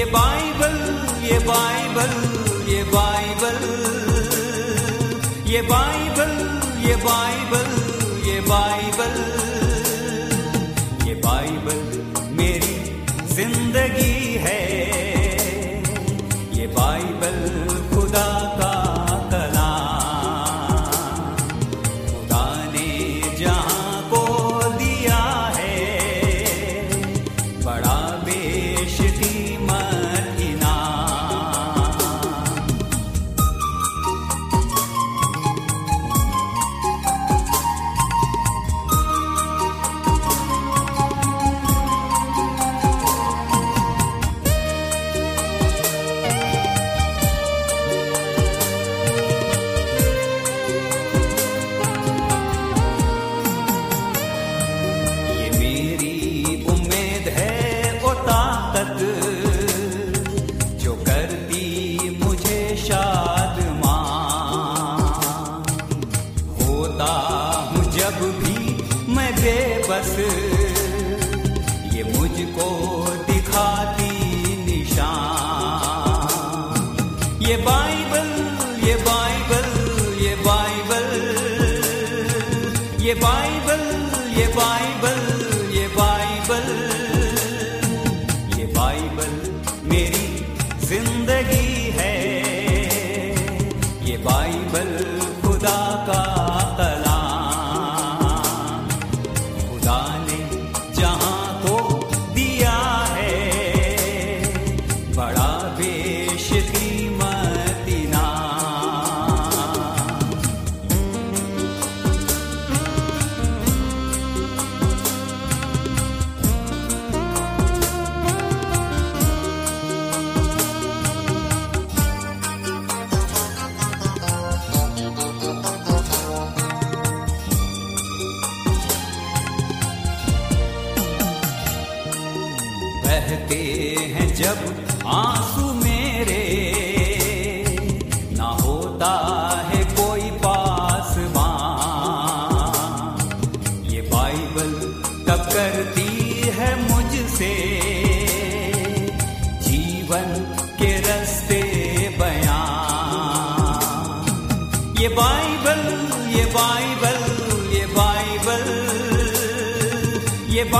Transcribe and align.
ये 0.00 0.04
बाइबल 0.12 0.76
ये 1.24 1.38
बाइबल 1.48 2.12
ये 2.72 2.82
बाइबल 2.92 3.58
ये 5.52 5.60
बाइबल 5.72 6.32
ये 6.86 6.94
बाइबल 7.04 7.68
ये 8.28 8.40
बाइबल 8.48 9.14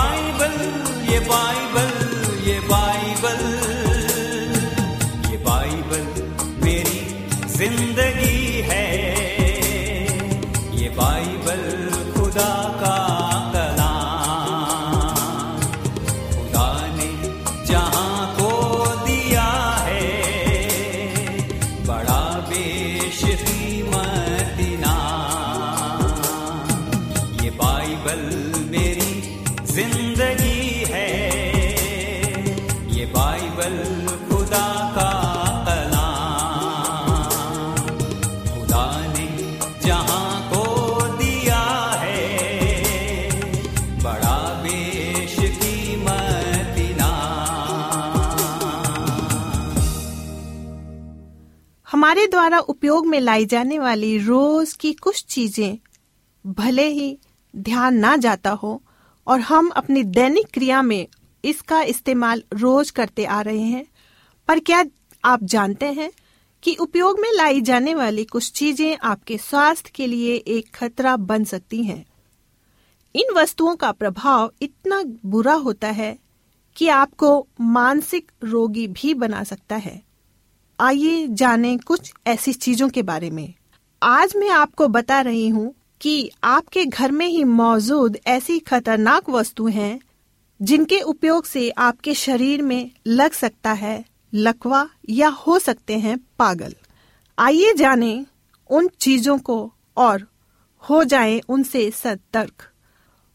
बाइबल 0.00 0.55
ये 1.12 1.19
बाइबल 1.29 1.91
ये 2.49 2.58
बाइबल 2.69 3.41
ये 5.31 5.38
बाइबल 5.49 6.06
मेरी 6.64 7.00
ज़िंदगी 7.56 8.40
हमारे 52.11 52.27
द्वारा 52.27 52.59
उपयोग 52.59 53.07
में 53.07 53.21
लाई 53.21 53.45
जाने 53.45 53.79
वाली 53.79 54.19
रोज 54.19 54.73
की 54.73 54.93
कुछ 54.93 55.25
चीज़ें, 55.25 55.79
भले 56.47 56.89
ही 56.89 57.19
ध्यान 57.57 57.95
ना 57.95 58.17
जाता 58.17 58.51
हो, 58.51 58.83
और 59.27 59.41
हम 59.41 59.69
अपनी 59.69 60.03
दैनिक 60.03 60.47
क्रिया 60.55 60.83
में 60.83 61.07
इसका 61.45 61.83
इस्तेमाल 61.83 62.43
रोज 62.53 62.91
करते 62.91 63.25
आ 63.25 63.41
रहे 63.41 63.61
हैं, 63.61 63.87
पर 64.49 64.59
क्या 64.59 64.85
आप 65.25 65.45
जानते 65.45 65.87
हैं 65.87 66.11
कि 66.62 66.75
उपयोग 66.75 67.21
में 67.21 67.33
लाई 67.35 67.61
जाने 67.61 67.95
वाली 67.95 68.25
कुछ 68.25 68.53
चीज़ें 68.53 68.99
आपके 69.03 69.39
स्वास्थ्य 69.39 69.93
के 69.95 70.06
लिए 70.06 70.35
एक 70.35 70.75
खतरा 70.75 71.17
बन 71.17 71.45
सकती 71.45 71.85
हैं? 71.85 72.06
इन 73.15 73.35
वस्तुओं 73.35 73.77
का 73.77 73.93
प्रभाव 73.93 74.53
इतना 74.63 75.03
बुरा 75.27 75.55
होता 75.55 75.89
है 75.89 76.19
कि 76.77 76.89
आपको 76.89 77.47
मानसिक 77.61 78.33
रोगी 78.45 78.87
भी 78.87 79.15
बना 79.15 79.45
सकता 79.45 79.77
है। 79.77 80.10
आइए 80.81 81.27
जानें 81.27 81.79
कुछ 81.79 82.12
ऐसी 82.27 82.53
चीज़ों 82.53 82.88
के 82.88 83.03
बारे 83.03 83.31
में। 83.31 83.55
आज 84.03 84.32
मैं 84.37 84.49
आपको 84.49 84.88
बता 84.88 85.21
रही 85.21 85.49
हूँ 85.49 85.75
कि 86.00 86.31
आपके 86.44 86.85
घर 86.85 87.11
में 87.11 87.27
ही 87.27 87.44
मौजूद 87.44 88.19
ऐसी 88.27 88.59
खतरनाक 88.59 89.31
वस्तु 89.31 89.67
हैं, 89.67 90.00
जिनके 90.62 91.00
उपयोग 91.00 91.44
से 91.44 91.71
आपके 91.71 92.15
शरीर 92.15 92.62
में 92.62 92.91
लग 93.06 93.32
सकता 93.32 93.73
है, 93.73 94.05
लकवा 94.35 94.88
या 95.09 95.29
हो 95.29 95.59
सकते 95.59 95.99
हैं 95.99 96.19
पागल। 96.38 96.75
आइए 97.38 97.75
जानें 97.75 98.27
उन 98.71 98.88
चीज़ों 98.88 99.38
को 99.38 99.73
और 99.97 100.27
हो 100.91 101.05
जाएँ 101.05 101.41
उनसे 101.49 101.91
सतर्क। 101.91 102.71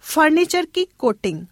फर्नीचर 0.01 0.65
की 0.65 0.87
कोटिंग। 0.99 1.45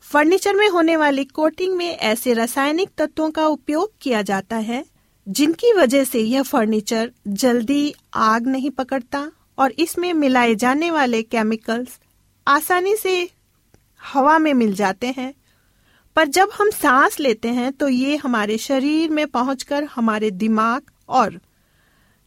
फर्नीचर 0.00 0.54
में 0.54 0.68
होने 0.68 0.96
वाली 0.96 1.24
कोटिंग 1.24 1.76
में 1.76 1.96
ऐसे 1.96 2.32
रासायनिक 2.32 2.90
तत्वों 2.98 3.30
का 3.30 3.46
उपयोग 3.46 3.92
किया 4.00 4.22
जाता 4.22 4.56
है 4.56 4.89
जिनकी 5.30 5.72
वजह 5.72 6.04
से 6.04 6.20
यह 6.20 6.42
फर्नीचर 6.42 7.10
जल्दी 7.28 7.94
आग 8.14 8.46
नहीं 8.46 8.70
पकड़ता 8.70 9.30
और 9.58 9.72
इसमें 9.72 10.12
मिलाए 10.12 10.54
जाने 10.54 10.90
वाले 10.90 11.22
केमिकल्स 11.22 11.98
आसानी 12.46 12.96
से 12.96 13.30
हवा 14.00 14.38
में 14.38 14.54
मिल 14.54 14.74
जाते 14.74 15.14
हैं। 15.18 15.32
पर 16.16 16.28
जब 16.28 16.50
हम 16.58 16.70
सांस 16.70 17.20
लेते 17.20 17.48
हैं 17.48 17.72
तो 17.72 17.88
ये 17.88 18.16
हमारे 18.16 18.58
शरीर 18.58 19.10
में 19.10 19.26
पहुंचकर 19.26 19.84
हमारे 19.84 20.30
दिमाग 20.30 20.82
और 21.08 21.40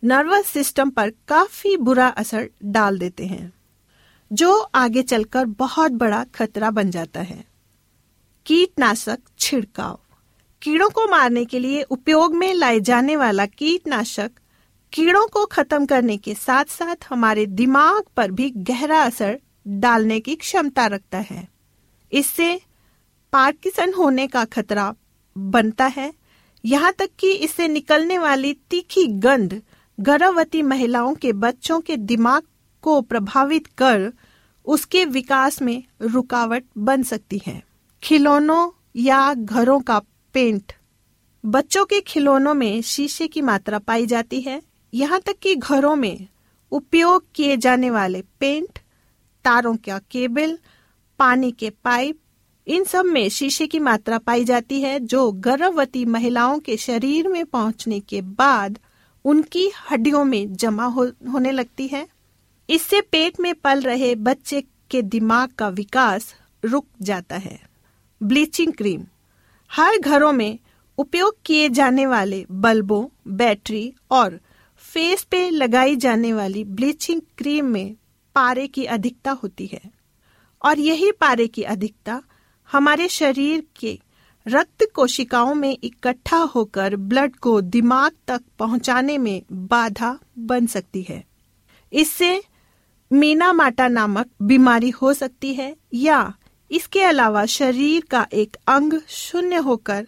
नर्वस 0.04 0.48
सिस्टम 0.48 0.90
पर 0.90 1.10
काफ़ी 1.28 1.76
बुरा 1.78 2.08
असर 2.08 2.50
डाल 2.64 3.00
देते 3.00 3.26
हैं, 3.26 3.54
जो 4.32 4.60
आगे 4.76 5.04
चलकर 5.04 5.46
बहुत 5.46 5.92
बड़ा 5.92 6.24
खतरा 6.36 6.72
बन 6.72 6.92
जाता 6.92 7.22
है। 7.22 7.44
कीटनाशक 8.46 9.20
छिड़काव। 9.40 10.00
कीड़ों 10.64 10.90
को 10.90 11.08
मारने 11.08 11.46
के 11.46 11.60
लिए 11.60 11.82
उपयोग 11.82 12.36
में 12.36 12.54
लाए 12.54 12.80
जाने 12.80 13.16
वाला 13.16 13.46
कीटनाशक 13.46 14.32
कीड़ों 14.94 15.26
को 15.28 15.46
खत्म 15.46 15.86
करने 15.86 16.18
के 16.18 16.34
साथ 16.34 16.66
साथ 16.66 16.96
हमारे 17.10 17.46
दिमाग 17.46 18.04
पर 18.18 18.32
भी 18.32 18.50
गहरा 18.50 19.02
असर 19.02 19.40
डालने 19.68 20.20
की 20.20 20.36
क्षमता 20.36 20.86
रखता 20.88 21.18
है। 21.18 21.48
इससे 22.12 22.62
पार्किसन 23.34 23.94
होने 23.94 24.28
का 24.28 24.46
खतरा 24.46 24.94
बनता 25.38 25.86
है। 25.86 26.14
यहाँ 26.66 26.94
तक 26.94 27.10
कि 27.20 27.32
इससे 27.32 27.68
निकलने 27.68 28.18
वाली 28.18 28.54
तीखी 28.54 29.06
गंध 29.08 29.62
गर्भवती 30.00 30.62
महिलाओं 30.62 31.14
के 31.16 31.34
बच्चों 31.34 31.82
के 31.82 31.98
दिमाग 31.98 32.44
को 32.82 33.02
प्रभावित 33.02 33.68
कर 33.68 34.12
उसके 34.66 35.06
विकास 35.06 35.62
में 35.62 35.84
रुकावट 36.02 36.64
बन 36.78 37.04
सकती 37.04 37.42
है। 37.48 37.64
खिलौनों 38.04 38.70
या 38.96 39.34
घरों 39.34 39.80
का 39.80 40.02
पेंट। 40.34 40.74
बच्चों 41.46 41.86
के 41.86 42.02
खिलौनों 42.02 42.54
में 42.54 42.82
शीशे 42.82 43.28
की 43.28 43.42
मात्रा 43.42 43.80
पाई 43.80 44.06
जाती 44.06 44.42
है। 44.42 44.62
यहाँ 44.94 45.20
तक 45.20 45.40
कि 45.42 45.56
घरों 45.56 45.96
में 45.96 46.28
उपयोग 46.72 47.26
किए 47.36 47.58
जाने 47.58 47.90
वाले 47.90 48.24
पेंट 48.40 48.80
तारों 49.46 49.76
का 49.76 50.00
केबल 50.12 50.58
पानी 51.20 51.52
के 51.52 51.70
पाइप 51.70 52.20
इन 52.68 52.84
सब 52.84 53.06
में 53.06 53.30
शीशे 53.30 53.68
की 53.68 53.80
मात्रा 53.80 54.18
पाई 54.18 54.46
जाती 54.46 54.82
है 54.82 55.00
जो 55.00 55.32
गर्भवती 55.32 56.06
महिलाओं 56.06 56.60
के 56.60 56.78
शरीर 56.78 57.28
में 57.28 57.46
पहुँचने 57.46 58.00
के 58.00 58.22
बाद 58.22 58.80
उनकी 59.26 59.72
हड्डियों 59.92 60.24
में 60.26 60.54
जमा 60.54 60.86
हो, 60.86 61.06
होने 61.06 61.52
लगती 61.52 61.88
है। 61.88 62.08
इससे 62.70 63.02
पेट 63.02 63.40
में 63.40 63.56
पल 63.56 63.82
रहे 63.82 64.16
बच्चे 64.16 64.64
के 64.92 65.02
दिमाग 65.02 65.50
का 65.50 65.70
विकास 65.70 66.36
रुक 66.66 66.88
जाता 67.02 67.38
है। 67.38 67.60
Bleaching 68.24 68.74
cream. 68.74 69.04
हर 69.74 69.98
घरों 69.98 70.32
में 70.32 70.60
उपयोग 70.98 71.38
किए 71.46 71.70
जाने 71.70 72.06
वाले 72.06 72.46
बल्बों, 72.52 73.06
बैटरी 73.28 73.94
और 74.12 74.40
फेस 74.78 75.24
पे 75.24 75.50
लगाई 75.50 75.96
जाने 75.96 76.34
वाली 76.34 76.64
ब्लीचिंग 76.64 77.22
क्रीम 77.38 77.66
में 77.66 77.96
पारे 78.36 78.68
की 78.68 78.86
अधिकता 78.86 79.32
होती 79.32 79.66
है। 79.66 79.82
और 80.66 80.80
यही 80.80 81.12
पारे 81.12 81.48
की 81.48 81.64
अधिकता 81.64 82.24
हमारे 82.72 83.08
शरीर 83.08 83.68
के 83.80 84.00
रक्त 84.48 84.88
कोशिकाओं 84.94 85.56
में 85.56 85.78
इकट्ठा 85.84 86.38
होकर 86.38 86.96
ब्लड 86.96 87.36
को 87.36 87.62
दिमाग 87.62 88.12
तक 88.28 88.42
पहुँचाने 88.60 89.18
में 89.18 89.44
बाधा 89.52 90.20
बन 90.40 90.66
सकती 90.66 91.02
है। 91.02 91.24
इससे 91.94 92.44
मीना 93.14 93.54
माटा 93.54 93.88
नामक 93.88 94.30
बीमारी 94.42 94.90
हो 94.90 95.14
सकती 95.14 95.54
है 95.54 95.76
या 95.94 96.34
इसके 96.74 97.04
अलावा 97.04 97.46
शरीर 97.46 98.04
का 98.12 98.28
एक 98.34 98.58
अंग 98.68 98.94
शून्य 99.10 99.56
होकर 99.56 100.08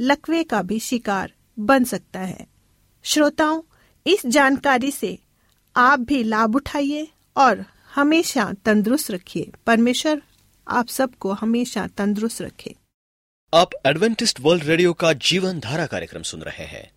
लकवे 0.00 0.44
का 0.44 0.62
भी 0.62 0.78
शिकार 0.78 1.32
बन 1.58 1.84
सकता 1.84 2.20
है। 2.20 2.46
श्रोताओं, 3.02 3.62
इस 4.06 4.26
जानकारी 4.26 4.90
से 4.90 5.18
आप 5.76 6.00
भी 6.00 6.22
लाभ 6.22 6.56
उठाइए 6.56 7.08
और 7.36 7.64
हमेशा 7.94 8.52
तंदुरुस्त 8.64 9.10
रखिए। 9.10 9.50
परमेश्वर 9.66 10.22
आप 10.68 10.88
सबको 10.88 11.32
हमेशा 11.32 11.86
तंदुरुस्त 11.86 12.42
रखे। 12.42 12.74
आप 13.54 13.70
एडवेंटिस्ट 13.86 14.40
वर्ल्ड 14.40 14.64
रेडियो 14.64 14.92
का 14.92 15.12
जीवन 15.12 15.60
धारा 15.60 15.86
कार्यक्रम 15.86 16.22
सुन 16.22 16.42
रहे 16.42 16.64
हैं। 16.64 16.90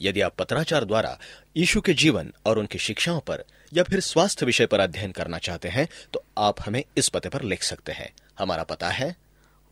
यदि 0.00 0.20
आप 0.20 0.34
पत्राचार 0.34 0.84
द्वारा 0.84 1.18
यीशु 1.56 1.80
के 1.80 1.94
जीवन 1.94 2.32
और 2.46 2.58
उनकी 2.58 2.78
शिक्षाओं 2.78 3.20
पर 3.20 3.44
या 3.74 3.82
फिर 3.82 4.00
स्वास्थ्य 4.00 4.46
विषय 4.46 4.66
पर 4.66 4.80
अध्ययन 4.80 5.12
करना 5.12 5.38
चाहते 5.38 5.68
हैं 5.68 5.88
तो 6.12 6.22
आप 6.38 6.60
हमें 6.66 6.82
इस 6.96 7.08
पते 7.08 7.28
पर 7.28 7.42
लिख 7.42 7.62
सकते 7.62 7.92
हैं। 7.92 8.12
हमारा 8.38 8.62
पता 8.62 8.90
है। 8.90 9.14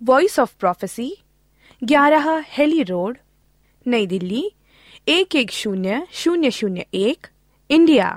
वॉइस 0.02 0.38
ऑफ़ 0.38 0.54
प्रोफेसी 0.60 1.16
ग्यारह 1.84 2.44
हेली 2.48 2.82
रोड 2.82 3.18
नई 3.86 4.06
दिल्ली 4.06 4.44
एक 5.08 5.34
एक 5.36 5.50
शून्य 5.50 6.06
शून्य 6.12 6.50
शून्य 6.50 6.86
एक 6.94 7.26
इंडिया। 7.70 8.08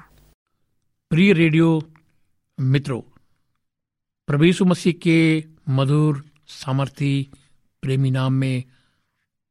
प्रिय 1.12 1.34
रेडियो 1.34 1.81
मित्रों 2.60 3.01
प्रभु 4.27 4.65
मसीह 4.65 4.93
के 4.93 5.43
मधुर 5.69 6.24
सामर्थी 6.48 7.29
प्रेमी 7.81 8.12
नाम 8.12 8.34
में 8.34 8.63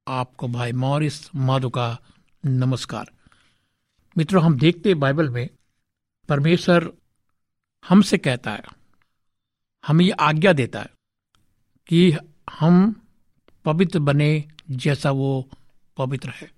आपको 0.06 0.48
भाई 0.48 0.72
मॉरिस 0.72 1.20
माधो 1.34 1.68
का 1.68 1.98
नमस्कार। 2.44 3.10
मित्रों 4.16 4.42
हम 4.42 4.58
देखते 4.58 4.88
हैं 4.88 4.98
बाइबल 5.00 5.28
में 5.28 5.48
परमेश्वर 6.28 6.92
हमसे 7.88 8.18
कहता 8.18 8.50
है, 8.50 8.62
हमें 9.86 10.04
ये 10.04 10.10
आज्ञा 10.10 10.52
देता 10.52 10.80
है 10.80 10.90
कि 11.86 12.16
हम 12.50 13.02
पवित्र 13.64 13.98
बने 13.98 14.48
जैसा 14.70 15.10
वो 15.10 15.50
पवित्र 15.96 16.30
है। 16.30 16.50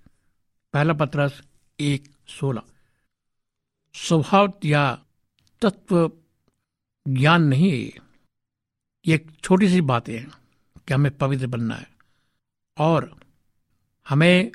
पहला 0.73 0.93
पत्रस 0.93 1.43
एक 1.79 2.15
सोलह। 2.27 2.61
स्वभाव 3.93 4.59
या 4.65 5.05
तत्व 5.61 6.11
ज्ञान 7.07 7.43
नहीं 7.43 7.71
है 7.71 7.77
ये। 9.07 9.25
छोटी 9.43 9.69
सी 9.69 9.81
बातें 9.81 10.19
हैं 10.19 10.31
कि 10.87 10.93
हमें 10.93 11.17
पवित्र 11.17 11.47
बनना 11.47 11.75
है 11.75 11.91
और 12.77 13.19
हमें 14.09 14.51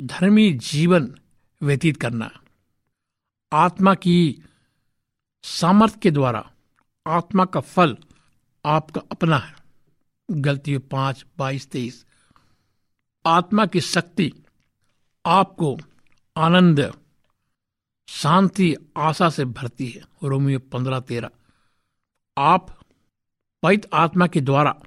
धर्मी 0.00 0.52
जीवन 0.52 1.14
व्यतीत 1.62 1.96
करना 1.96 2.24
है। 2.24 2.47
आत्मा 3.52 3.94
की 3.94 4.42
सामर्थ्य 5.42 5.98
के 6.02 6.10
द्वारा, 6.10 6.50
आत्मा 7.06 7.44
का 7.44 7.60
फल 7.60 7.96
आपका 8.66 9.00
अपना 9.12 9.38
है। 9.38 9.54
गलती 10.30 10.78
पाँच, 10.78 11.26
बाईस, 11.38 11.70
तेईस। 11.70 12.06
आत्मा 13.26 13.66
की 13.66 13.80
शक्ति 13.80 14.32
आपको 15.26 15.78
आनंद, 16.36 16.92
शांति, 18.08 18.74
आशा 18.96 19.30
से 19.30 19.44
भरती 19.44 19.88
है। 19.88 20.02
रोमियो 20.24 20.58
पंद्रह, 20.58 21.00
तेरह। 21.00 21.30
आप 22.38 22.78
पवित्र 23.62 23.88
आत्मा 23.94 24.26
के 24.26 24.40
द्वारा 24.40 24.80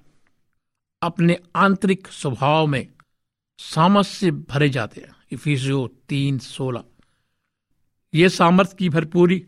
अपने 1.01 1.39
आंतरिक 1.56 2.08
स्वभाव 2.08 2.68
में 2.68 2.88
सामर्थ्य 3.60 4.13
से 4.13 4.32
भरे 4.32 4.70
जाते 4.70 5.01
हैं। 5.01 5.15
इफिसियो 5.32 5.88
तीन, 6.10 6.39
सोलह। 6.39 6.84
ये 8.13 8.30
सामर्थ्य 8.30 8.75
की 8.80 8.89
भरपूरी 8.89 9.48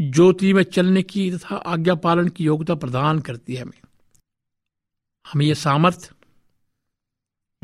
ज्योति 0.00 0.52
में 0.52 0.62
चलने 0.62 1.02
की 1.02 1.30
तथा 1.38 1.56
आज्ञा 1.56 1.94
पालन 1.94 2.28
की 2.28 2.44
योग्यता 2.44 2.74
प्रदान 2.74 3.20
करती 3.20 3.54
है 3.54 3.62
हमें। 3.62 3.80
हमें 5.32 5.46
यह 5.46 5.54
सामर्थ्य, 5.54 6.10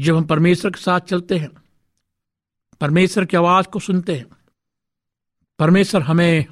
जब 0.01 0.17
हम 0.17 0.25
परमेश्वर 0.25 0.71
के 0.71 0.81
साथ 0.81 1.01
चलते 1.01 1.39
हैं, 1.39 1.51
परमेश्वर 2.81 3.25
की 3.25 3.37
आवाज़ 3.37 3.67
को 3.67 3.79
सुनते 3.79 4.15
हैं, 4.15 4.27
परमेश्वर 5.59 6.03
हमें 6.03 6.47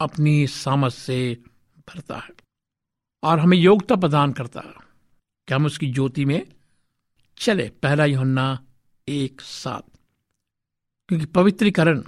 अपनी 0.00 0.46
सामर्थ 0.46 0.94
से 0.94 1.42
भरता 1.88 2.16
है 2.16 2.30
और 3.22 3.38
हमें 3.38 3.58
योग्यता 3.58 3.96
प्रदान 3.96 4.32
करता 4.32 4.60
है 4.60 4.74
कि 5.48 5.54
हम 5.54 5.66
उसकी 5.66 5.92
ज्योति 5.92 6.24
में 6.24 6.46
चले। 7.36 7.68
पहला 7.68 8.04
योहन्ना 8.04 8.66
एक 9.08 9.40
साथ 9.40 9.98
क्योंकि 11.08 11.26
पवित्रीकरण 11.26 12.02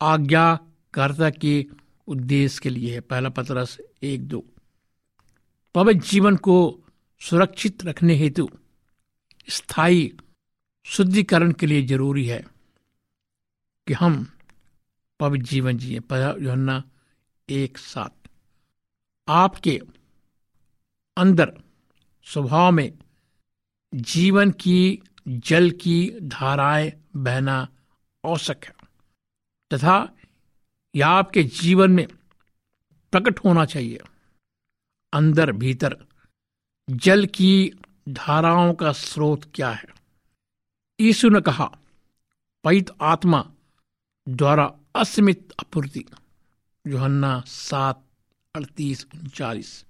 आज्ञाकारिता 0.00 1.30
के 1.30 1.66
उद्देश्य 2.06 2.60
के 2.62 2.70
लिए 2.70 2.94
है। 2.94 3.00
पहला 3.00 3.28
पत्रस 3.28 3.78
एक 4.02 4.28
दो। 4.28 4.44
पवित्र 5.74 6.06
जीवन 6.06 6.36
को 6.36 6.84
सुरक्षित 7.20 7.84
रखने 7.84 8.14
हेतु 8.14 8.48
स्थायी 9.48 10.16
शुद्धिकरण 10.84 11.52
के 11.52 11.66
लिए 11.66 11.82
ज़रूरी 11.82 12.26
है 12.26 12.46
कि 13.86 13.92
हम 13.92 14.32
पवित्र 15.20 15.46
जीवन 15.46 15.78
जिए। 15.78 16.00
योहन्ना 16.12 16.82
एक 17.48 17.78
साथ 17.78 18.28
आपके 19.28 19.80
अंदर 21.16 21.52
स्वभाव 22.24 22.72
में 22.72 22.98
जीवन 23.94 24.50
की, 24.50 25.02
जल 25.28 25.70
की 25.70 26.12
धाराएँ 26.22 26.92
बहना 27.16 27.68
आवश्यक 28.26 28.64
है। 28.64 28.77
तथा 29.74 30.16
यह 30.94 31.08
आपके 31.08 31.42
जीवन 31.42 31.90
में 31.90 32.08
प्रकट 33.12 33.38
होना 33.38 33.64
चाहिए। 33.64 34.00
अंदर 35.12 35.52
भीतर 35.52 36.06
जल 36.90 37.26
की 37.26 37.72
धाराओं 38.08 38.74
का 38.74 38.92
स्रोत 38.92 39.52
क्या 39.54 39.70
है? 39.70 39.86
यीशु 41.00 41.28
ने 41.28 41.40
कहा, 41.40 41.78
पवित्र 42.64 42.94
आत्मा 43.02 43.52
द्वारा 44.28 44.78
असीमित 44.96 45.52
आपूर्ति। 45.60 46.04
जोहन्ना 46.86 47.40
सात, 47.40 48.06
अड़तीस, 48.54 49.06
उनचालीस। 49.14 49.84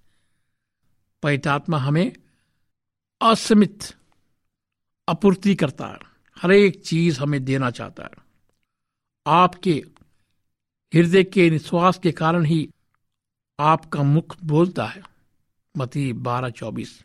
पवित्र 1.23 1.51
आत्मा 1.51 1.79
हमें 1.79 2.13
असीमित 3.23 3.79
आपूर्ति 5.09 5.55
करता 5.55 5.87
है। 5.87 5.99
हर 6.39 6.53
एक 6.53 6.85
चीज़ 6.85 7.21
हमें 7.21 7.45
देना 7.45 7.71
चाहता 7.71 8.03
है। 8.03 8.28
आपके 9.29 9.85
हृदय 10.95 11.25
के 11.25 11.51
निश्वास 11.51 11.99
के 11.99 12.13
कारण 12.13 12.45
ही 12.45 12.71
आपका 13.61 14.03
मुख 14.03 14.37
बोलता 14.43 14.87
है। 14.87 15.03
मती 15.77 16.13
बारह 16.13 16.51
चौबीस। 16.51 17.05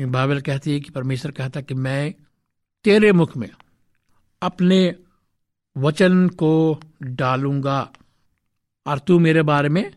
बाइबल 0.00 0.40
कहती 0.40 0.72
है 0.72 0.80
कि 0.80 0.90
परमेश्वर 0.90 1.30
कहता 1.30 1.60
कि 1.60 1.74
मैं 1.74 2.14
तेरे 2.84 3.12
मुख 3.12 3.36
में 3.36 3.50
अपने 4.42 4.96
वचन 5.76 6.28
को 6.28 6.80
डालूँगा 7.02 7.92
और 8.86 8.98
तू 8.98 9.18
मेरे 9.18 9.42
बारे 9.42 9.68
में 9.68 9.94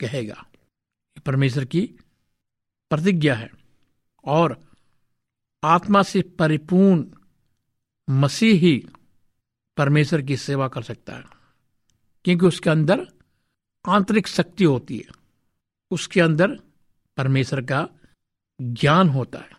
कहेगा। 0.00 0.46
परमेश्वर 1.26 1.64
की 1.64 1.80
प्रतिज्ञा 2.90 3.34
है 3.34 3.50
और 4.24 4.60
आत्मा 5.64 6.02
से 6.02 6.22
परिपूर्ण 6.22 7.04
मसीह 8.10 8.88
परमेश्वर 9.80 10.22
की 10.22 10.36
सेवा 10.36 10.68
कर 10.68 10.82
सकता 10.82 11.12
है। 11.12 11.24
क्योंकि 12.24 12.46
उसके 12.46 12.70
अंदर 12.70 13.08
आंतरिक 13.88 14.26
शक्ति 14.26 14.64
होती 14.64 14.96
है। 14.96 15.04
उसके 15.90 16.20
अंदर 16.20 16.60
परमेश्वर 17.16 17.60
का 17.60 17.88
ज्ञान 18.60 19.08
होता 19.08 19.38
है। 19.38 19.50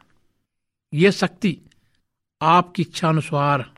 यह 0.94 1.12
शक्ति 1.12 1.62
आपकी 2.42 2.82
इच्छा 2.82 3.10
अनुसार 3.10 3.74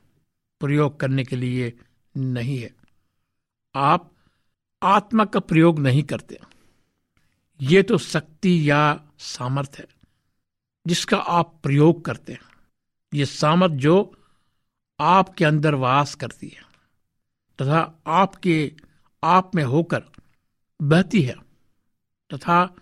प्रयोग 0.60 1.00
करने 1.00 1.24
के 1.24 1.36
लिए 1.36 1.80
नहीं 2.18 2.60
है। 2.60 2.76
आप 3.76 4.12
आत्मा 4.84 5.26
का 5.26 5.40
प्रयोग 5.40 5.80
नहीं 5.80 6.04
करते। 6.04 6.40
ये 7.62 7.84
तो 7.84 7.98
शक्ति 7.98 8.70
या 8.70 9.08
सामर्थ 9.20 9.76
है 9.80 9.88
जिसका 10.88 11.18
आप 11.18 11.60
प्रयोग 11.64 12.06
करते 12.06 12.34
हैं। 12.34 12.42
ये 13.14 13.26
सामर्थ 13.26 13.74
जो 13.74 14.23
आपके 15.00 15.46
अंदर 15.46 15.76
वास 15.76 16.16
करती 16.16 16.48
है, 16.48 16.62
तथा 17.60 17.80
आपके 18.08 18.72
आप 19.24 19.56
में 19.56 19.64
होकर 19.64 20.04
बहती 20.80 21.22
है, 21.22 21.36
तथा 22.30 22.76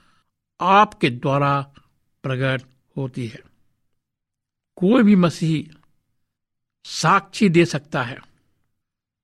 आपके 0.60 1.10
द्वारा 1.10 1.62
प्रकट 2.24 2.68
होती 2.98 3.28
है। 3.28 3.40
कोई 4.78 5.04
भी 5.04 5.16
मसीह 5.16 5.76
साक्षी 6.86 7.50
दे 7.50 7.66
सकता 7.66 8.04
है, 8.04 8.20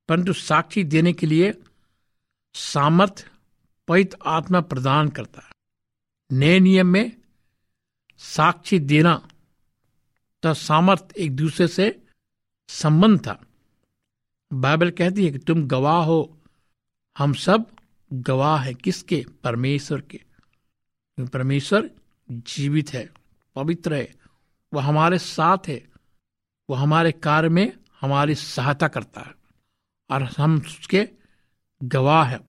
परंतु 0.08 0.32
साक्षी 0.32 0.84
देने 0.84 1.12
के 1.12 1.26
लिए 1.26 1.52
सामर्थ 2.54 3.26
पवित 3.88 4.14
आत्मा 4.26 4.60
प्रदान 4.60 5.08
करता 5.08 5.40
है। 5.40 5.52
नए 6.30 6.58
नियम 6.60 6.86
में 6.86 7.12
साक्षी 8.20 8.78
देना 8.78 9.14
तो 10.42 10.54
सामर्थ 10.54 11.12
एक 11.16 11.36
दूसरे 11.36 11.68
से 11.68 11.88
संबंध 12.68 13.20
था। 13.20 13.46
बाइबल 14.52 14.90
कहती 14.90 15.24
है 15.24 15.30
कि 15.30 15.38
तुम 15.38 15.68
गवाह 15.68 16.04
हो। 16.04 16.38
हम 17.18 17.32
सब 17.32 17.66
गवाह 18.12 18.62
है। 18.62 18.74
किसके? 18.74 19.26
परमेश्वर 19.44 20.00
के। 20.00 20.20
परमेश्वर 21.26 21.90
जीवित 22.30 22.90
है, 22.90 23.10
पवित्र 23.56 23.94
है। 23.94 24.14
वह 24.74 24.84
हमारे 24.84 25.18
साथ 25.18 25.58
है। 25.68 25.88
वह 26.70 26.80
हमारे 26.80 27.12
कार्य 27.12 27.48
में 27.48 27.78
हमारी 28.00 28.34
सहायता 28.34 28.88
करता 28.88 29.20
है 29.20 29.34
और 30.10 30.22
हम 30.22 30.56
उसके 30.56 31.08
गवाह 31.82 32.24
है। 32.24 32.40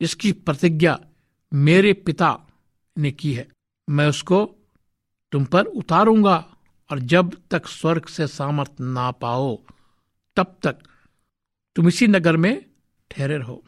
इसकी 0.00 0.32
प्रतिज्ञा 0.32 1.00
मेरे 1.54 1.92
पिता 1.92 2.46
ने 2.98 3.10
की 3.10 3.34
है। 3.34 3.48
मैं 3.90 4.08
उसको 4.08 4.56
तुम 5.32 5.44
पर 5.44 5.64
उतारूँगा। 5.64 6.51
और 6.92 6.98
जब 6.98 7.42
तक 7.50 7.66
स्वर्ग 7.66 8.06
से 8.06 8.26
सामर्थ 8.26 8.72
ना 8.80 9.10
पाओ, 9.10 9.62
तब 10.36 10.58
तक 10.62 10.78
तुम 11.76 11.88
इसी 11.88 12.06
नगर 12.06 12.36
में 12.36 12.66
ठहरे 13.10 13.38
रहो। 13.38 13.64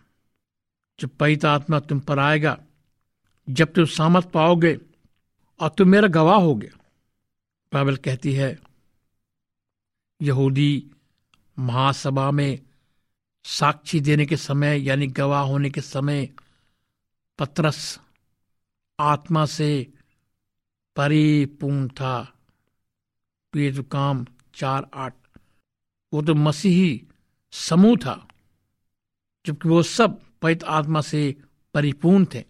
जब 1.01 1.09
पैता 1.09 1.53
आत्मा 1.53 1.81
तुम 1.81 2.01
पर 2.01 2.19
आएगा, 2.19 2.59
जब 3.51 3.73
तुम 3.73 3.85
सामर्थ 3.85 4.31
पाओगे 4.31 4.79
और 5.61 5.69
तुम 5.69 5.89
मेरा 5.89 6.09
गवाह 6.09 6.39
होगे, 6.39 6.71
बाइबल 7.73 7.97
कहती 7.97 8.33
है, 8.35 8.59
यहूदी 10.23 10.91
महासभा 11.59 12.31
में 12.31 12.63
साक्षी 13.45 14.01
देने 14.01 14.27
के 14.27 14.37
समय, 14.37 14.79
यानी 14.79 15.07
गवाह 15.07 15.43
होने 15.43 15.71
के 15.71 15.81
समय, 15.81 16.31
पत्रस 17.39 18.01
आत्मा 19.01 19.47
से 19.47 19.93
परिपूर्ण 20.97 21.89
था। 21.89 22.31
पेज 23.55 23.85
काम 23.91 24.25
चार 24.55 24.87
आठ। 24.95 25.15
वो 26.13 26.23
तो 26.23 26.35
मसीही 26.35 27.07
समूह 27.53 27.97
था, 27.97 28.17
जबकि 29.45 29.69
वो 29.69 29.83
सब 29.83 30.21
पवित्र 30.43 30.67
आत्मा 30.67 31.01
से 31.01 31.23
परिपूर्ण 31.75 32.27
थे 32.35 32.45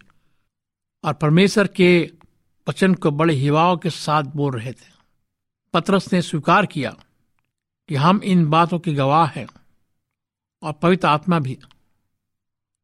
और 1.03 1.13
परमेश्वर 1.13 1.67
के 1.67 1.89
वचन 2.67 2.93
को 2.93 3.11
बड़े 3.11 3.33
हिवाओं 3.33 3.77
के 3.77 3.89
साथ 3.89 4.23
बोल 4.35 4.53
रहे 4.53 4.71
थे। 4.71 4.93
पत्रस 5.73 6.11
ने 6.13 6.21
स्वीकार 6.21 6.65
किया 6.65 6.91
कि 7.89 7.95
हम 7.95 8.21
इन 8.23 8.45
बातों 8.49 8.79
के 8.79 8.93
गवाह 8.93 9.27
हैं 9.27 9.47
और 10.61 10.73
पवित्र 10.73 11.07
आत्मा 11.07 11.39
भी। 11.39 11.57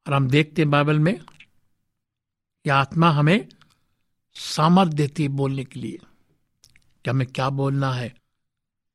और 0.06 0.13
हम 0.13 0.28
देखते 0.30 0.62
हैं 0.62 0.72
बाइबल 0.72 1.00
में 1.00 1.18
कि 2.66 2.70
आत्मा 2.70 3.10
हमें 3.10 3.48
सामर्थ 4.36 4.92
देती 4.92 5.24
है 5.24 5.30
बोलने 5.30 5.63
के 5.63 5.80
लिए। 5.80 6.00
कि 7.03 7.10
हमें 7.10 7.27
क्या 7.27 7.50
बोलना 7.50 7.93
है? 7.93 8.15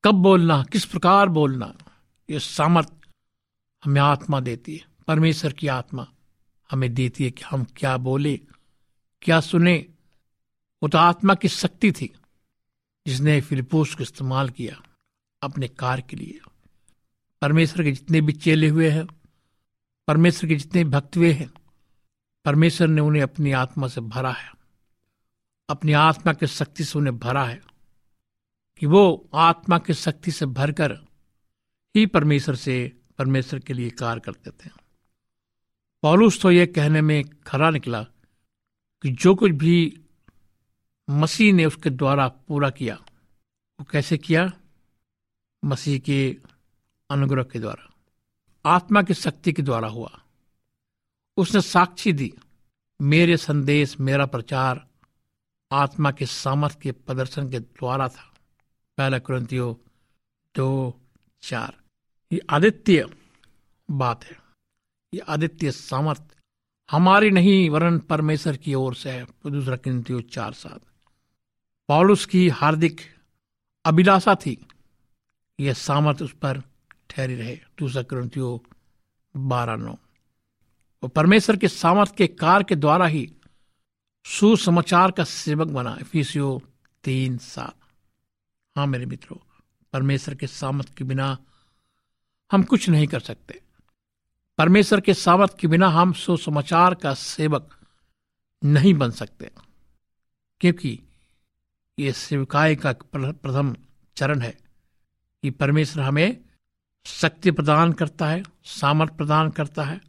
कब 0.05 0.15
बोलना 0.15 0.63
किस 0.63 0.85
प्रकार 0.85 1.29
बोलना 1.29 1.75
ये 2.31 2.41
सामर्थ 2.41 2.93
हमें 3.85 4.01
आत्मा 4.01 4.41
देती 4.41 4.77
है। 4.77 4.87
परमेश्वर 5.07 5.53
की 5.53 5.69
आत्मा 5.69 6.09
हमें 6.71 6.95
देती 6.95 7.25
है 7.25 7.31
कि 7.31 7.43
हम 7.43 7.67
क्या 7.77 7.97
बोले, 7.97 8.41
क्या 9.23 9.41
सुने। 9.41 9.87
वो 10.83 10.89
तो 10.89 10.99
आत्मा 10.99 11.35
की 11.35 11.49
शक्ति 11.49 11.93
थी, 11.93 12.15
जिसने 13.07 13.41
फिलिपोस 13.41 13.95
को 13.95 14.03
इस्तेमाल 14.03 14.49
किया 14.49 14.83
अपने 15.43 15.69
कार्य 15.69 16.03
के 16.03 16.17
लिए। 16.17 16.41
परमेश्वर 17.43 17.85
के 17.85 17.93
जितने 17.93 18.21
भी 18.21 18.33
चेले 18.33 18.69
हुए 18.69 18.91
हैं, 18.91 19.07
परमेश्वर 20.07 20.49
के 20.49 20.57
जितने 20.57 20.85
भक्त 20.85 21.17
हुए 21.17 21.33
हैं, 21.33 21.51
परमेश्वर 22.45 22.89
ने 22.89 23.01
उन्हें 23.01 23.23
अपनी 23.23 23.53
आत्मा 23.53 23.89
से 23.89 24.01
भरा 24.01 24.33
है। 24.33 24.53
अपनी 25.69 25.93
आत्मा 25.93 26.33
की 26.33 26.47
शक्ति 26.47 26.85
से 26.85 26.99
उन्हें 26.99 27.19
भरा 27.19 27.45
है। 27.45 27.63
कि 28.79 28.87
वो 28.87 29.29
आत्मा 29.35 29.79
की 29.79 29.95
शक्ति 29.95 30.31
से 30.31 30.47
भरकर 30.47 30.93
ही 31.97 32.07
परमेश्वर 32.07 32.55
से 32.55 33.01
परमेश्वर 33.19 33.59
के 33.59 33.73
लिए 33.73 33.91
कार्य 33.91 34.21
करते 34.21 34.51
थे। 34.51 34.71
पौलुस 36.03 36.41
तो 36.41 36.51
यह 36.51 36.67
कहने 36.67 37.01
में 37.01 37.25
खरा 37.25 37.71
निकला 37.71 38.03
कि 39.03 39.11
जो 39.13 39.35
कुछ 39.35 39.53
भी 39.53 40.01
मसीह 41.11 41.55
ने 41.55 41.65
उसके 41.65 41.91
द्वारा 41.91 42.29
पूरा 42.29 42.71
किया, 42.71 42.95
वो 43.81 43.85
कैसे 43.85 44.19
किया? 44.19 44.53
मसीह 45.65 45.99
के 45.99 46.37
अनुग्रह 47.11 47.43
के 47.43 47.59
द्वारा। 47.59 47.93
आत्मा 48.67 49.03
की 49.03 49.15
शक्ति 49.15 49.53
के 49.53 49.63
द्वारा 49.63 49.89
हुआ। 49.89 50.21
उसने 51.37 51.61
साक्षी 51.61 52.13
दी, 52.13 52.35
मेरे 53.03 53.37
संदेश, 53.37 54.01
मेरा 54.01 54.27
प्रचार 54.27 54.87
आत्मा 55.73 56.11
के 56.11 56.27
सामर्थ्य 56.27 56.79
के 56.83 56.93
प्रदर्शन 56.93 57.51
के 57.51 57.61
द्वारा 57.61 58.09
था। 58.09 58.36
पहला 58.99 59.19
क्रंथियो 59.19 59.81
दो, 60.57 61.01
चार। 61.43 61.77
ये 62.33 62.41
आदित्य 62.51 63.17
बात 63.91 64.25
है। 64.25 64.37
ये 65.15 65.21
आदित्य 65.21 65.71
सामर्थ। 65.71 66.23
हमारी 66.91 67.31
नहीं, 67.31 67.71
वरन 67.71 67.99
परमेश्वर 67.99 68.57
की 68.57 68.75
ओर 68.75 68.95
से 68.95 69.11
है। 69.11 69.25
दूसरा 69.25 69.77
क्रंथियो 69.77 70.21
चार, 70.21 70.53
सात। 70.53 70.81
पॉलुस 71.89 72.27
की 72.27 72.49
हार्दिक 72.49 73.01
अभिलाषा 73.85 74.35
थी। 74.35 74.67
यह 75.61 75.73
सामर्थ 75.73 76.23
उस 76.23 76.33
पर 76.33 76.63
ठहरी 77.11 77.35
रहे। 77.35 77.57
दूसरा 77.79 78.03
क्रंथियो 78.03 78.65
बारह, 79.37 79.77
नौ। 79.77 79.99
वो 81.03 81.09
परमेश्वर 81.09 81.57
के 81.57 81.69
सामर्थ 81.69 82.17
के 82.17 82.27
कार 82.27 82.63
के 82.63 82.75
द्वारा 82.75 83.07
ही 83.07 83.37
सुसमाचार 84.25 85.11
का 85.11 85.25
सेवक 85.25 85.69
बना। 85.69 85.95
फीसियो 85.95 86.63
तीन, 87.05 87.39
सात। 87.39 87.76
हाँ 88.77 88.87
मेरे 88.87 89.07
मित्रों, 89.07 89.37
परमेश्वर 89.93 90.35
के 90.35 90.47
सामर्थ 90.47 90.95
के 90.95 91.05
बिना 91.05 91.37
हम 92.51 92.63
कुछ 92.63 92.89
नहीं 92.89 93.07
कर 93.07 93.21
सकते। 93.21 93.61
परमेश्वर 94.59 95.01
के 95.01 95.15
सामर्थ 95.15 95.57
के 95.59 95.69
बिना 95.69 95.89
हम 95.89 96.13
सुसमाचार 96.13 96.95
का 96.95 97.15
सेवक 97.15 97.75
नहीं 98.63 98.93
बन 98.95 99.11
सकते, 99.11 99.51
क्योंकि 100.61 100.99
ये 101.99 102.13
सेवकाय 102.13 102.77
का 102.77 102.93
प्रथम 103.13 103.75
चरण 104.17 104.41
है 104.41 104.51
कि 104.51 105.51
परमेश्वर 105.51 106.03
हमें 106.03 106.39
शक्ति 107.07 107.51
प्रदान 107.51 107.93
करता 107.93 108.27
है, 108.27 108.43
सामर्थ 108.65 109.13
प्रदान 109.13 109.51
करता 109.51 109.85
है। 109.85 110.01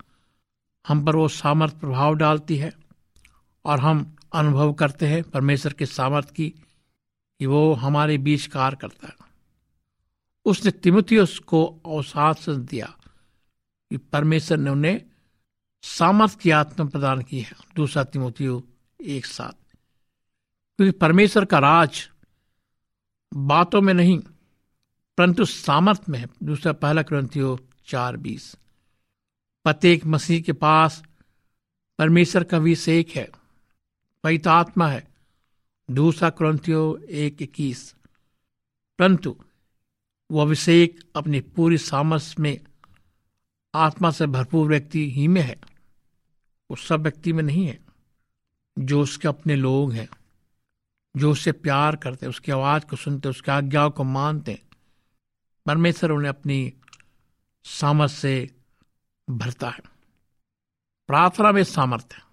हम 0.85 1.05
पर 1.05 1.15
वो 1.15 1.27
सामर्थ 1.27 1.79
प्रभाव 1.79 2.15
डालती 2.15 2.57
है 2.57 2.73
और 3.65 3.79
हम 3.79 4.15
अनुभव 4.33 4.73
करते 4.73 5.07
हैं 5.07 5.23
परमेश्वर 5.23 5.73
के 5.73 5.85
सामर्थ 5.85 6.31
की 6.31 6.53
कि 7.39 7.45
वो 7.45 7.73
हमारे 7.73 8.17
बीच 8.17 8.45
कार्य 8.47 8.77
करता 8.81 9.07
है। 9.07 9.15
उसने 10.45 10.71
तिमुथियस 10.71 11.37
को 11.39 11.65
अवसाद 11.85 12.49
दिया 12.49 12.85
कि 13.91 13.97
परमेश्वर 13.97 14.57
ने 14.57 14.69
उन्हें 14.69 15.01
सामर्थ 15.83 16.39
की 16.39 16.51
आत्मा 16.51 16.85
प्रदान 16.85 17.21
की 17.21 17.39
है। 17.39 17.53
दूसरा 17.75 18.03
तिमुथियो 18.03 18.63
एक 18.99 19.25
साथ 19.25 19.75
क्योंकि 20.79 20.97
परमेश्वर 20.99 21.45
का 21.45 21.59
राज 21.59 22.09
बातों 23.31 23.81
में 23.81 23.93
नहीं, 23.93 24.19
परंतु 25.17 25.45
सामर्थ 25.45 26.01
में 26.09 26.19
है। 26.19 26.27
दूसरा 26.43 26.73
पहला 26.73 27.01
ग्रंथियो 27.01 27.57
चार 27.87 28.17
बीस। 28.17 28.55
प्रत्येक 29.65 30.05
मसीह 30.05 30.41
के 30.41 30.53
पास 30.53 31.03
परमेश्वर 31.99 32.43
का 32.43 32.57
विषेक 32.57 33.09
है, 33.09 33.29
पवित्र 34.23 34.49
आत्मा 34.49 34.87
है। 34.87 35.16
दूसरा 35.89 36.29
क्रंथियो 36.29 36.97
एक 37.09 37.41
इक्कीस। 37.41 37.95
परंतु 38.99 39.43
वह 40.31 40.41
अभिषेक 40.41 41.11
अपनी 41.15 41.39
पूरी 41.39 41.77
सामर्थ्य 41.77 42.35
में 42.39 42.59
आत्मा 43.75 44.11
से 44.11 44.27
भरपूर 44.27 44.67
व्यक्ति 44.67 45.11
ही 45.11 45.27
में 45.27 45.41
है। 45.41 45.61
वो 46.71 46.75
सब 46.75 47.01
व्यक्ति 47.01 47.33
में 47.33 47.43
नहीं 47.43 47.67
है। 47.67 47.79
जो 48.79 49.01
उसके 49.01 49.27
अपने 49.27 49.55
लोग 49.55 49.93
हैं, 49.93 50.09
जो 51.17 51.31
उससे 51.31 51.51
प्यार 51.51 51.95
करते 51.95 52.25
हैं, 52.25 52.29
उसकी 52.29 52.51
आवाज़ 52.51 52.85
को 52.85 52.95
सुनते 52.95 53.29
उसकी 53.29 53.51
आज्ञाओं 53.51 53.91
को 53.91 54.03
मानते 54.03 54.51
हैं, 54.51 54.69
परमेश्वर 55.65 56.11
उन्हें 56.11 56.29
अपनी 56.29 56.73
सामर्थ 57.63 58.11
से 58.11 58.55
भरता 59.29 59.69
है। 59.69 59.81
प्रार्थना 61.07 61.51
में 61.51 61.63
सामर्थ्य 61.63 62.26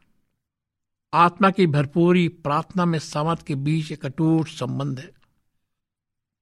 आत्मा 1.14 1.50
की 1.50 1.66
भरपूरी 1.66 2.28
प्रार्थना 2.28 2.84
में 2.84 2.98
सामर्थ्य 2.98 3.44
के 3.46 3.54
बीच 3.54 3.92
एक 3.92 4.06
अटूट 4.06 4.48
संबंध 4.48 4.98
है। 4.98 5.12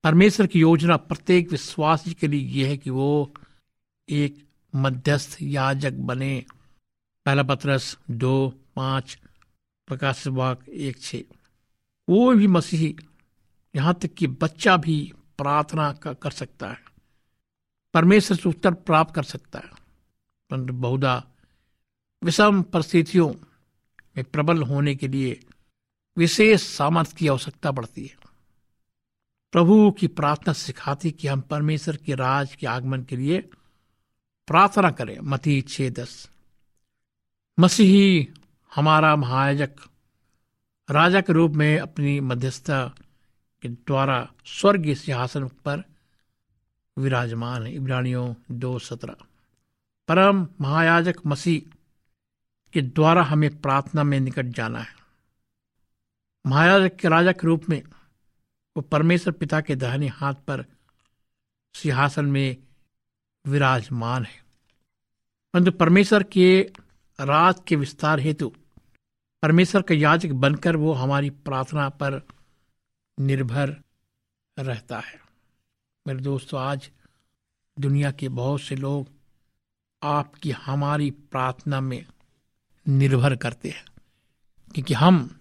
परमेश्वर 0.04 0.46
की 0.46 0.60
योजना 0.60 0.96
प्रत्येक 0.96 1.50
विश्वासी 1.50 2.14
के 2.14 2.28
लिए 2.28 2.62
यह 2.62 2.68
है 2.68 2.76
कि 2.76 2.90
वो 2.90 3.34
एक 4.08 4.48
मध्यस्थ 4.74 5.38
याजक 5.42 5.92
बने। 5.92 6.44
पहला 7.26 7.42
पत्रस 7.42 7.98
दो, 8.10 8.60
पाँच 8.76 9.18
प्रकाश 9.86 10.26
वाक 10.26 10.68
एक 10.68 11.02
छ 11.02 11.16
कोई 12.06 12.36
भी 12.36 12.46
मसीही 12.46 12.96
यहाँ 13.76 13.94
तक 13.94 14.14
कि 14.14 14.26
बच्चा 14.26 14.76
भी 14.76 15.12
प्रार्थना 15.38 15.92
कर 15.92 16.30
सकता 16.30 16.68
है। 16.68 16.78
परमेश्वर 17.94 18.36
से 18.36 18.48
उत्तर 18.48 18.74
प्राप्त 18.74 19.14
कर 19.14 19.22
सकता 19.22 19.58
है। 19.58 19.70
परंतु 20.50 20.72
बहुधा 20.72 21.24
विषम 22.24 22.62
परिस्थितियों 22.62 23.34
में 24.16 24.24
प्रबल 24.24 24.62
होने 24.62 24.94
के 24.94 25.08
लिए 25.08 25.46
विशेष 26.16 26.62
सामर्थ्य 26.62 27.14
की 27.18 27.28
आवश्यकता 27.28 27.70
पड़ती 27.70 28.06
है। 28.06 28.16
प्रभु 29.52 29.90
की 29.90 30.06
प्रार्थना 30.06 30.52
सिखाती 30.52 31.10
कि 31.10 31.28
हम 31.28 31.40
परमेश्वर 31.40 31.96
के 31.96 32.14
राज 32.14 32.54
के 32.54 32.66
आगमन 32.66 33.02
के 33.02 33.16
लिए 33.16 33.38
प्रार्थना 34.46 34.90
करें। 34.90 35.18
मती 35.20 35.62
छे 35.62 35.90
दस। 35.90 36.30
मसीही 37.60 38.28
हमारा 38.74 39.16
महायाजक, 39.16 39.74
राजा 40.90 41.20
के 41.20 41.32
रूप 41.32 41.52
में 41.52 41.78
अपनी 41.78 42.20
मध्यस्थता 42.20 42.94
के 43.62 43.68
द्वारा 43.68 44.32
स्वर्गीय 44.46 44.94
सिंहासन 44.94 45.48
पर 45.48 45.84
विराजमान 46.98 47.62
है। 47.62 47.74
इब्रानियों 47.74 48.34
दो 48.50 48.78
सत्रह। 48.78 49.16
परम 50.08 50.48
महायाजक 50.60 51.16
मसीह 51.26 51.76
के 52.72 52.82
द्वारा 52.82 53.22
हमें 53.22 53.60
प्रार्थना 53.60 54.02
में 54.02 54.20
निकट 54.20 54.46
जाना 54.46 54.78
है। 54.78 54.94
महायाजक 56.46 56.96
के 56.96 57.08
राजा 57.08 57.32
के 57.32 57.46
रूप 57.46 57.62
में 57.68 57.82
वो 58.76 58.80
परमेश्वर 58.80 59.32
पिता 59.32 59.60
के 59.60 59.76
दाहिने 59.76 60.08
हाथ 60.08 60.34
पर 60.34 60.64
सिंहासन 61.74 62.24
में 62.24 62.56
विराजमान 63.46 64.24
है। 64.24 64.44
परंतु 65.54 65.70
परमेश्वर 65.70 66.22
के 66.22 66.72
राज 67.20 67.54
के 67.68 67.76
विस्तार 67.76 68.20
हेतु 68.20 68.52
परमेश्वर 69.42 69.82
का 69.82 69.94
याजक 69.94 70.28
बनकर 70.28 70.76
वो 70.76 70.92
हमारी 70.92 71.30
प्रार्थना 71.30 71.88
पर 71.88 72.26
निर्भर 73.20 73.68
रहता 74.58 74.98
है। 75.00 75.20
मेरे 76.06 76.20
दोस्तों, 76.20 76.60
आज 76.60 76.90
दुनिया 77.78 78.10
के 78.10 78.28
बहुत 78.28 78.60
से 78.60 78.76
लोग 78.76 79.08
आपकी 80.02 80.50
हमारी 80.50 81.10
प्रार्थना 81.10 81.80
में 81.80 82.06
निर्भर 82.88 83.36
करते 83.36 83.70
हैं, 83.70 83.84
क्योंकि 84.74 84.94
हम 84.94 85.40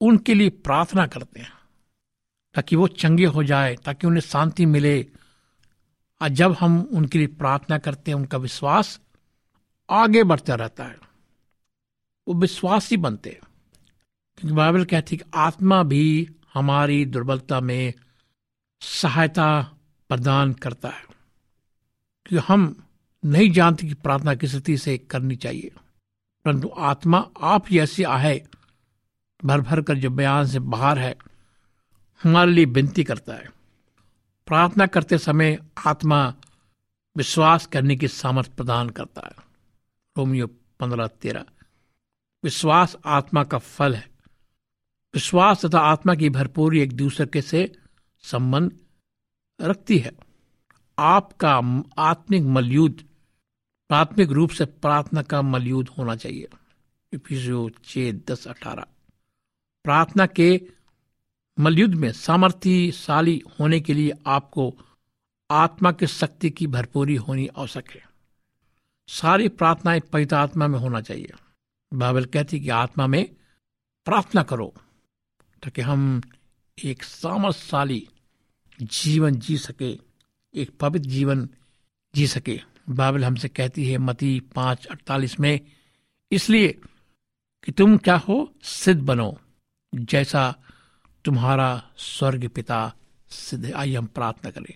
उनके 0.00 0.34
लिए 0.34 0.48
प्रार्थना 0.48 1.06
करते 1.06 1.40
हैं, 1.40 1.52
ताकि 2.54 2.76
वो 2.76 2.88
चंगे 2.88 3.24
हो 3.24 3.44
जाए, 3.44 3.76
ताकि 3.76 4.06
उन्हें 4.06 4.20
शांति 4.20 4.66
मिले। 4.66 5.06
और 6.22 6.28
जब 6.28 6.56
हम 6.60 6.88
उनके 6.92 7.18
लिए 7.18 7.26
प्रार्थना 7.26 7.78
करते 7.78 8.10
हैं, 8.10 8.18
उनका 8.18 8.38
विश्वास 8.38 9.00
आगे 9.90 10.24
बढ़ता 10.24 10.54
रहता 10.54 10.84
है। 10.84 10.98
वो 12.28 12.34
विश्वासी 12.34 12.96
बनते 12.96 13.30
हैं, 13.30 13.40
क्योंकि 14.36 14.56
बाइबल 14.56 14.84
कहती 14.84 15.16
है 15.16 15.24
कि 15.24 15.30
आत्मा 15.34 15.82
भी 15.82 16.30
हमारी 16.54 17.04
दुर्बलता 17.04 17.60
में 17.60 17.94
सहायता 18.80 19.62
प्रदान 20.08 20.52
करता 20.52 20.88
है। 20.88 21.02
क्योंकि 22.26 22.52
हम 22.52 22.88
नहीं 23.24 23.50
जानते 23.50 23.86
कि 23.86 23.94
प्रार्थना 23.94 24.34
किस 24.34 24.54
रीति 24.54 24.78
से 24.78 24.98
करनी 24.98 25.36
चाहिए। 25.36 25.70
परंतु 26.44 26.70
आत्मा 26.78 27.30
आप 27.42 27.72
ऐसी 27.72 28.02
आहे 28.02 28.42
भर 29.44 29.60
भर 29.60 29.82
कर 29.82 29.94
जो 29.94 30.10
बयान 30.10 30.46
से 30.46 30.58
बाहर 30.58 30.98
है, 30.98 31.16
हमारे 32.22 32.52
लिए 32.52 32.64
विनती 32.64 33.04
करता 33.04 33.34
है। 33.34 33.50
प्रार्थना 34.46 34.86
करते 34.86 35.18
समय 35.18 35.58
आत्मा 35.86 36.34
विश्वास 37.16 37.66
करने 37.66 37.96
की 37.96 38.08
सामर्थ्य 38.08 38.52
प्रदान 38.56 38.90
करता 38.90 39.26
है। 39.26 39.32
रोमियो 40.18 40.46
पंद्रह 40.80 41.06
तेरह। 41.06 41.44
विश्वास 42.44 42.96
आत्मा 43.06 43.44
का 43.44 43.58
फल 43.58 43.94
है। 43.94 44.10
विश्वास 45.14 45.64
तथा 45.64 45.80
आत्मा 45.80 46.14
की 46.14 46.30
भरपूरी 46.30 46.80
एक 46.80 46.92
दूसरे 46.92 47.26
के 47.26 47.42
से 47.42 47.72
संबंध 48.18 48.78
रखती 49.60 49.98
है। 49.98 50.12
आपका 50.98 51.82
आत्मिक 51.98 52.42
मलयुद्ध 52.42 53.09
प्राथमिक 53.90 54.28
रूप 54.28 54.50
से 54.50 54.64
प्रार्थना 54.64 55.22
का 55.22 55.42
मलयुद्ध 55.42 55.90
होना 55.98 56.16
चाहिए। 56.16 56.48
इफिसियो 57.12 57.70
दस, 58.12 58.48
अठारह। 58.48 58.86
प्रार्थना 59.84 60.26
के 60.26 60.60
मलयुद्ध 61.60 61.94
में 61.94 62.12
सामर्थ्यशाली 62.12 63.42
होने 63.60 63.80
के 63.80 63.94
लिए 63.94 64.12
आपको 64.26 64.76
आत्मा 65.50 65.92
की 65.92 66.06
शक्ति 66.06 66.50
की 66.50 66.66
भरपूरी 66.66 67.14
होनी 67.14 67.46
आवश्यक 67.46 67.90
है। 67.90 68.08
सारी 69.08 69.48
प्रार्थनाएँ 69.48 70.00
पवित्र 70.00 70.36
आत्मा 70.36 70.66
में 70.66 70.78
होना 70.78 71.00
चाहिए। 71.00 71.32
बाइबल 71.94 72.24
कहती 72.24 72.60
कि 72.60 72.68
आत्मा 72.68 73.06
में 73.06 73.34
प्रार्थना 74.04 74.42
करो, 74.42 74.74
ताकि 75.62 75.82
हम 75.82 76.22
एक 76.84 77.02
सामर्थशाली 77.02 78.08
जीवन 78.82 79.34
जी 79.34 79.58
सके, 79.58 79.98
एक 80.54 80.78
पवित्र 80.78 81.08
जीवन 81.08 81.48
जी 82.14 82.26
सके। 82.26 82.69
बाइबल 82.90 83.24
हमसे 83.24 83.48
कहती 83.48 83.90
है, 83.90 83.98
मती 83.98 84.40
पाँच 84.40 84.86
अड़तालीस 84.86 85.40
में, 85.40 85.60
इसलिए 86.32 86.68
कि 87.64 87.72
तुम 87.72 87.96
क्या 87.96 88.16
हो, 88.16 88.54
सिद्ध 88.62 89.02
बनो, 89.02 89.38
जैसा 89.94 90.54
तुम्हारा 91.24 91.82
स्वर्ग 91.96 92.48
पिता 92.48 92.92
सिद्ध 93.28 93.72
आइए 93.72 93.96
हम 93.96 94.06
प्रार्थना 94.06 94.50
करें। 94.50 94.74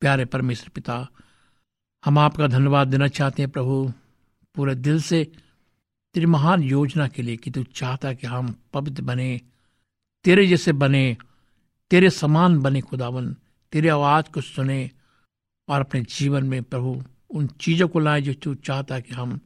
प्यारे 0.00 0.24
परमेश्वर 0.24 0.68
पिता, 0.68 1.08
हम 2.04 2.18
आपका 2.18 2.46
धन्यवाद 2.46 2.88
देना 2.88 3.08
चाहते 3.08 3.42
हैं 3.42 3.50
प्रभु, 3.50 3.92
पूरे 4.54 4.74
दिल 4.74 5.00
से 5.00 5.32
तेरी 6.14 6.26
महान 6.26 6.62
योजना 6.62 7.08
के 7.08 7.22
लिए 7.22 7.36
कि 7.36 7.50
तू 7.50 7.62
चाहता 7.64 8.12
कि 8.12 8.26
हम 8.26 8.54
पवित्र 8.72 9.02
बने, 9.02 9.40
तेरे 10.24 10.46
जैसे 10.46 10.72
बने, 10.72 11.16
तेरे 11.90 12.10
समान 12.10 12.58
बने 12.58 12.80
खुदावन, 12.80 13.36
तेरे 13.72 13.88
आवाज़ 13.88 14.30
को 14.30 14.40
सुने 14.40 14.90
और 15.68 15.80
अपने 15.80 16.00
जीवन 16.00 16.44
में 16.44 16.62
प्रभु 16.62 17.02
उन 17.30 17.46
चीज़ों 17.46 17.88
को 17.88 17.98
लाए 17.98 18.20
जो 18.20 18.34
तू 18.34 18.54
चाहता 18.54 18.94
है 18.94 19.02
कि 19.02 19.14
हम 19.14 19.40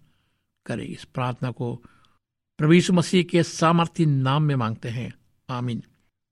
करें। 0.66 0.85
इस 0.85 1.05
प्रार्थना 1.05 1.51
को 1.51 1.83
प्रभु 2.59 2.92
मसीह 2.92 3.25
के 3.25 3.42
सामर्थ्य 3.42 4.07
नाम 4.07 4.42
में 4.42 4.55
मांगते 4.55 4.88
हैं। 4.88 5.14
आमीन। 5.51 5.83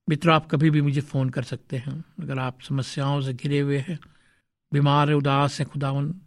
मित्र, 0.09 0.29
आप 0.29 0.47
कभी 0.51 0.69
भी 0.69 0.81
मुझे 0.81 1.01
फ़ोन 1.01 1.29
कर 1.29 1.43
सकते 1.43 1.77
हैं। 1.77 2.05
अगर 2.19 2.39
आप 2.39 2.61
समस्याओं 2.61 3.21
से 3.21 3.33
घिरे 3.33 3.59
हुए 3.59 3.77
हैं, 3.77 3.99
बीमार 4.73 5.09
है, 5.09 5.15
उदास 5.15 5.59
हैं, 5.59 5.69
खुदावन, 5.69 6.21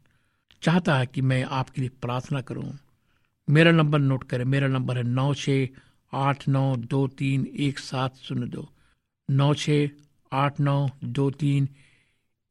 चाहता 0.62 0.98
है 0.98 1.06
कि 1.06 1.20
मैं 1.20 1.44
आपके 1.44 1.80
लिए 1.80 1.90
प्रार्थना 1.90 2.40
करूँ। 2.40 2.78
मेरा 3.50 3.70
नंबर 3.70 3.98
नोट 3.98 4.24
करें। 4.24 4.44
मेरा 4.44 4.68
नंबर 4.68 4.96
है 4.96 5.02
नौ 5.02 5.34
छः 5.34 5.68
आठ 6.12 6.48
नौ 6.48 6.76
दो 6.76 7.08
तीन 7.08 7.46
एक 7.46 7.78
सात 7.78 8.16
शून्य 8.16 8.46
दो। 8.46 8.72
नौ 9.30 9.54
छः 9.54 9.88
आठ 10.32 10.60
नौ 10.60 10.88
दो 11.04 11.30
तीन 11.30 11.68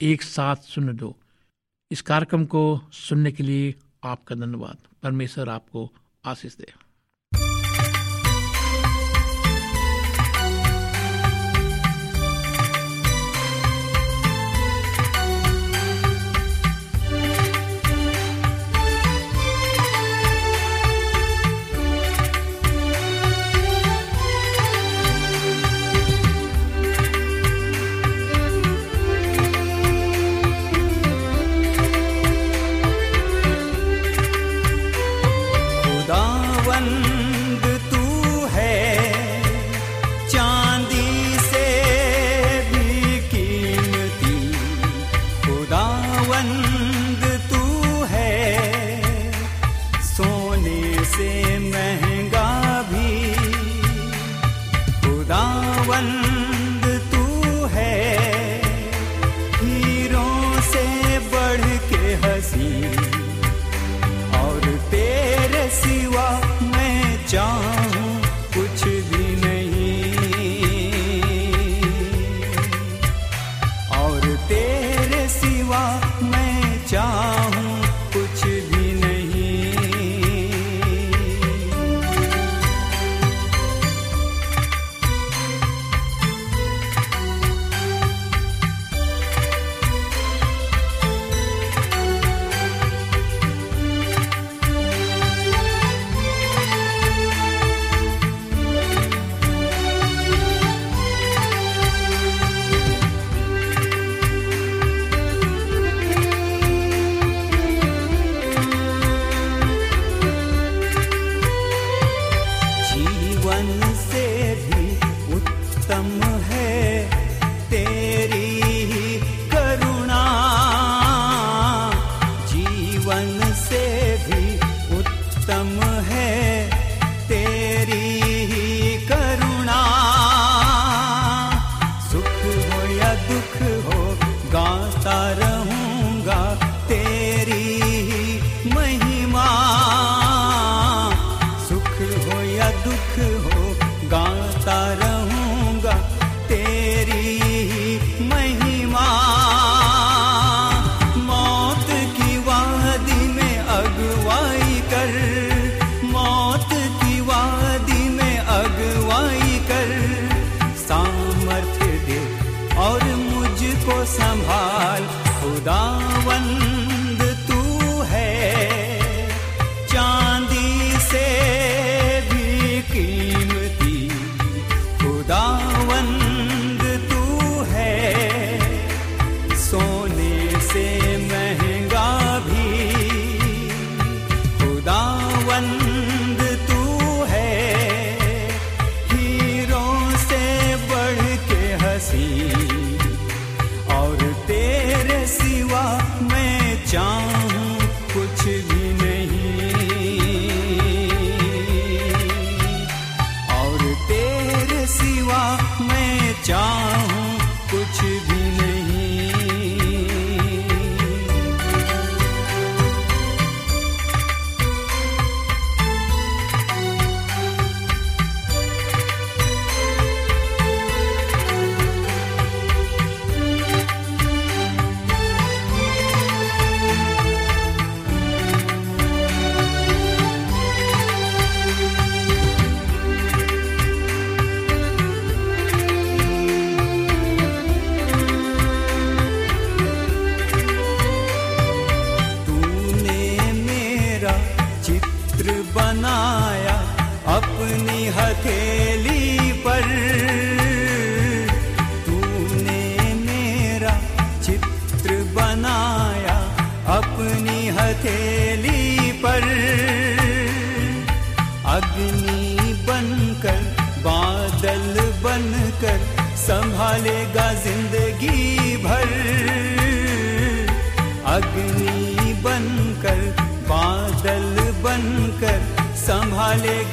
एक 0.01 0.21
सात 0.21 0.63
शून्य 0.63 0.93
दो। 0.93 1.19
इस 1.93 2.01
कार्यक्रम 2.01 2.45
को 2.45 2.81
सुनने 2.93 3.31
के 3.31 3.43
लिए 3.43 3.75
आपका 4.03 4.35
धन्यवाद। 4.35 4.77
परमेश्वर 5.03 5.49
आपको 5.49 5.93
आशीष 6.25 6.55
दे। 6.57 6.73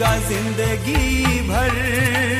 संभालेगा 0.01 0.17
ज़िंदगी 0.29 1.41
भर। 1.49 2.40